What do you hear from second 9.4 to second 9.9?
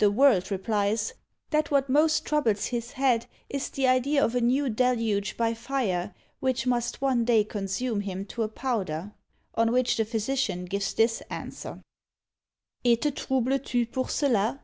on